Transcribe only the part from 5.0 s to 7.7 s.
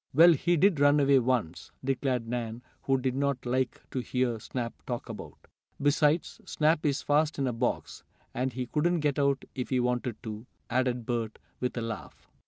about. "Besides, Snoop is fast in a